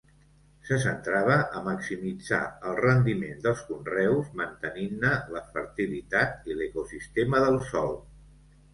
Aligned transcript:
Se 0.69 0.77
centrava 0.85 1.35
a 1.59 1.61
maximitzar 1.67 2.39
el 2.71 2.79
rendiment 2.81 3.45
dels 3.45 3.63
conreus 3.69 4.33
mantenint-ne 4.43 5.15
la 5.37 5.45
fertilitat 5.55 6.53
i 6.53 6.61
l'ecosistema 6.61 7.49
del 7.49 7.65
sòl. 7.73 7.99